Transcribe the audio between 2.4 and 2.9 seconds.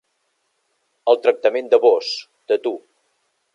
de tu.